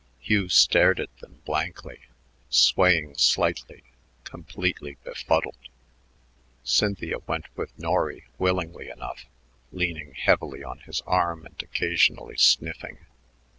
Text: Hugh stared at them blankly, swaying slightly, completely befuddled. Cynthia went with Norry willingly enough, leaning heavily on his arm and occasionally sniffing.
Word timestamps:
Hugh 0.19 0.49
stared 0.49 0.99
at 0.99 1.15
them 1.19 1.43
blankly, 1.45 1.99
swaying 2.49 3.19
slightly, 3.19 3.83
completely 4.23 4.97
befuddled. 5.03 5.69
Cynthia 6.63 7.19
went 7.27 7.55
with 7.55 7.77
Norry 7.77 8.25
willingly 8.39 8.89
enough, 8.89 9.27
leaning 9.71 10.15
heavily 10.15 10.63
on 10.63 10.79
his 10.79 11.01
arm 11.01 11.45
and 11.45 11.61
occasionally 11.61 12.37
sniffing. 12.37 13.05